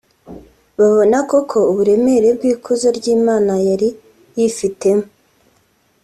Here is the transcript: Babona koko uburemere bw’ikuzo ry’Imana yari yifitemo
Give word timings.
Babona 0.77 1.17
koko 1.29 1.57
uburemere 1.71 2.29
bw’ikuzo 2.37 2.87
ry’Imana 2.97 3.53
yari 3.67 3.89
yifitemo 4.37 5.05